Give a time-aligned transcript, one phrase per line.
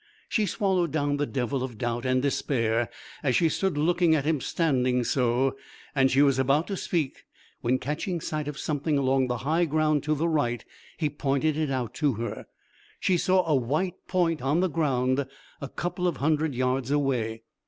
[0.27, 2.89] She swallowed down the devil of doubt and despair
[3.21, 5.55] as she stood looking at him standing so,
[5.93, 7.25] and she was about to speak
[7.59, 10.65] when, catching sight of something along the high ground to the right
[10.97, 12.47] he pointed it out to her.
[12.99, 15.27] She saw a white point on the ground
[15.61, 17.43] a couple of hundred yards away.